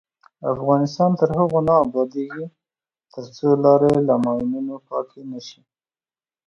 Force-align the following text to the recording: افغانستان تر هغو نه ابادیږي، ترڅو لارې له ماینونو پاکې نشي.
افغانستان 0.53 1.11
تر 1.19 1.29
هغو 1.37 1.59
نه 1.67 1.73
ابادیږي، 1.85 2.45
ترڅو 3.13 3.49
لارې 3.63 3.93
له 4.07 4.15
ماینونو 4.23 4.75
پاکې 4.87 5.21
نشي. 5.31 5.61